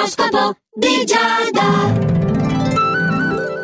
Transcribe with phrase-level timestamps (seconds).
[0.00, 2.19] L'oroscopo di Giada.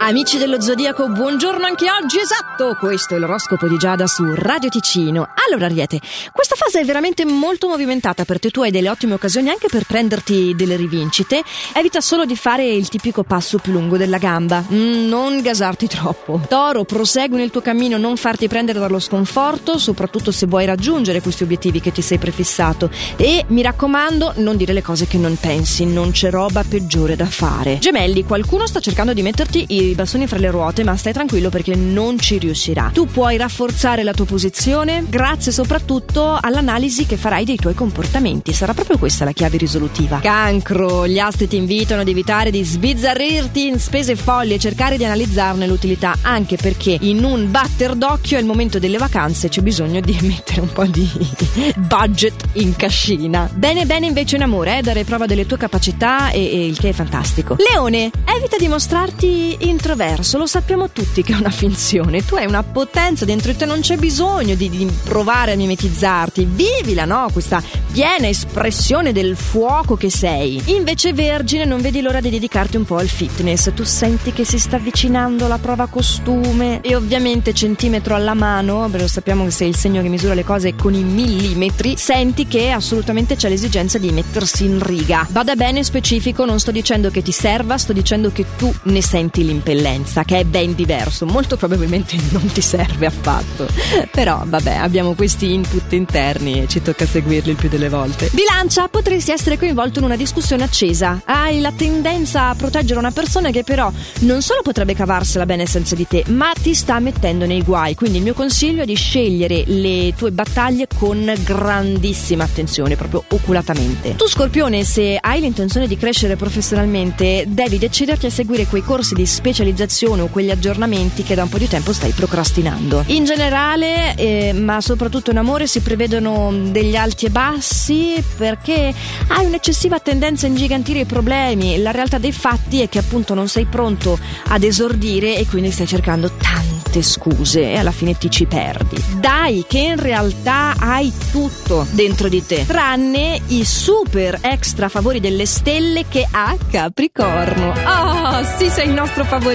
[0.06, 2.76] Amici dello Zodiaco, buongiorno anche oggi, esatto!
[2.78, 5.26] Questo è l'oroscopo di Giada su Radio Ticino.
[5.48, 9.48] Allora, Ariete, questa fase è veramente molto movimentata per te, tu hai delle ottime occasioni
[9.48, 11.42] anche per prenderti delle rivincite.
[11.74, 16.40] Evita solo di fare il tipico passo più lungo della gamba, mm, non gasarti troppo.
[16.48, 21.42] Toro, prosegui nel tuo cammino, non farti prendere dallo sconforto, soprattutto se vuoi raggiungere questi
[21.42, 22.90] obiettivi che ti sei prefissato.
[23.16, 27.26] E mi raccomando, non dire le cose che non pensi, non c'è roba peggiore da
[27.26, 27.78] fare.
[27.80, 31.74] Gemelli, qualcuno sta cercando di metterti i bastoni fra le ruote, ma stai tranquillo perché
[31.74, 32.90] non ci riuscirà.
[32.92, 38.52] Tu puoi rafforzare la tua posizione grazie soprattutto all'analisi che farai dei tuoi comportamenti.
[38.52, 40.20] Sarà proprio questa la chiave risolutiva.
[40.20, 45.04] Cancro, gli astri ti invitano ad evitare di sbizzarrirti in spese folli e cercare di
[45.04, 50.16] analizzarne l'utilità, anche perché in un batter d'occhio al momento delle vacanze c'è bisogno di
[50.22, 51.10] mettere un po' di
[51.76, 53.50] budget in cascina.
[53.52, 56.90] Bene, bene invece in amore, eh, dare prova delle tue capacità e, e il che
[56.90, 57.56] è fantastico.
[57.58, 62.24] Leone, evita di mostrarti in introverso, lo sappiamo tutti che è una finzione.
[62.24, 66.44] Tu hai una potenza dentro di te, non c'è bisogno di, di provare a mimetizzarti.
[66.50, 67.28] Vivila, no?
[67.32, 67.62] Questa
[67.92, 70.60] piena espressione del fuoco che sei.
[70.66, 73.72] Invece, Vergine, non vedi l'ora di dedicarti un po' al fitness.
[73.74, 79.02] Tu senti che si sta avvicinando la prova costume e ovviamente centimetro alla mano, perché
[79.02, 82.70] lo sappiamo che sei il segno che misura le cose con i millimetri, senti che
[82.70, 85.26] assolutamente c'è l'esigenza di mettersi in riga.
[85.30, 89.44] Vada bene specifico, non sto dicendo che ti serva, sto dicendo che tu ne senti
[89.44, 93.66] l'impegno eccellenza, che è ben diverso, molto probabilmente non ti serve affatto.
[94.10, 98.30] Però vabbè, abbiamo questi input interni e ci tocca seguirli il più delle volte.
[98.32, 101.20] Bilancia, potresti essere coinvolto in una discussione accesa.
[101.24, 105.94] Hai la tendenza a proteggere una persona che però non solo potrebbe cavarsela bene senza
[105.94, 107.94] di te, ma ti sta mettendo nei guai.
[107.94, 114.16] Quindi il mio consiglio è di scegliere le tue battaglie con grandissima attenzione, proprio oculatamente.
[114.16, 119.26] Tu Scorpione, se hai l'intenzione di crescere professionalmente, devi deciderti a seguire quei corsi di
[119.26, 123.04] specializzazione specializzazione o quegli aggiornamenti che da un po' di tempo stai procrastinando.
[123.06, 128.94] In generale, eh, ma soprattutto in amore, si prevedono degli alti e bassi perché
[129.28, 131.78] hai un'eccessiva tendenza a ingigantire i problemi.
[131.78, 134.18] La realtà dei fatti è che appunto non sei pronto
[134.48, 139.02] ad esordire e quindi stai cercando tante scuse e alla fine ti ci perdi.
[139.18, 145.46] Dai che in realtà hai tutto dentro di te, tranne i super extra favori delle
[145.46, 147.74] stelle che ha Capricorno.
[147.86, 149.45] Oh, sì, sei il nostro favorito.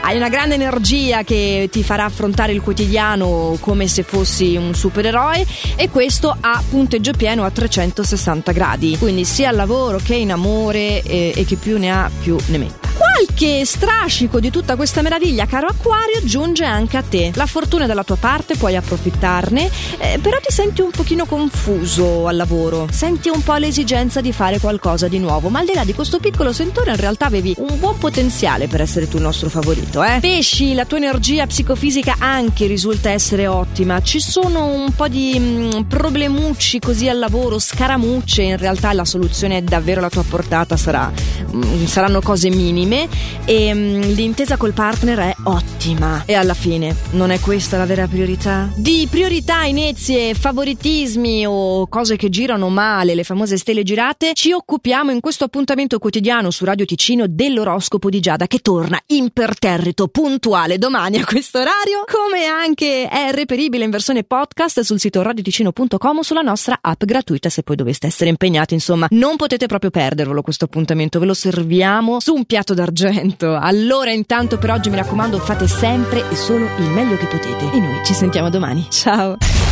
[0.00, 5.44] Hai una grande energia che ti farà affrontare il quotidiano come se fossi un supereroe
[5.76, 8.96] e questo ha punteggio pieno a 360 gradi.
[8.96, 12.56] Quindi sia al lavoro che in amore e, e chi più ne ha più ne
[12.58, 13.13] mette.
[13.14, 17.30] Qualche strascico di tutta questa meraviglia, caro Acquario, giunge anche a te.
[17.36, 22.26] La fortuna è dalla tua parte, puoi approfittarne, eh, però ti senti un pochino confuso
[22.26, 22.88] al lavoro.
[22.90, 26.18] Senti un po' l'esigenza di fare qualcosa di nuovo, ma al di là di questo
[26.18, 30.18] piccolo sentore in realtà avevi un buon potenziale per essere tu il nostro favorito, eh?
[30.20, 34.02] Pesci, la tua energia psicofisica anche risulta essere ottima.
[34.02, 39.04] Ci sono un po' di mh, mm, problemucci così al lavoro, scaramucce, in realtà la
[39.04, 41.12] soluzione è davvero alla tua portata, sarà,
[41.52, 43.02] mh, mm, saranno cose minime
[43.44, 46.22] e um, l'intesa col partner è ottima.
[46.26, 48.70] E alla fine, non è questa la vera priorità?
[48.74, 55.10] Di priorità, inezie, favoritismi o cose che girano male, le famose stelle girate, ci occupiamo
[55.10, 61.18] in questo appuntamento quotidiano su Radio Ticino dell'oroscopo di Giada che torna imperterrito, puntuale domani
[61.18, 66.78] a questo orario, come anche è reperibile in versione podcast sul sito radioticino.com sulla nostra
[66.80, 68.74] app gratuita se poi doveste essere impegnati.
[68.74, 73.56] Insomma, non potete proprio perdervelo questo appuntamento, ve lo serviamo su un piatto d'argento d'argento.
[73.56, 77.70] Allora, intanto per oggi mi raccomando, fate sempre e solo il meglio che potete.
[77.72, 78.86] E noi ci sentiamo domani.
[78.88, 79.36] Ciao!